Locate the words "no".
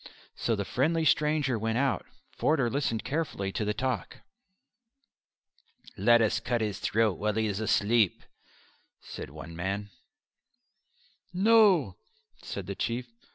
11.31-11.97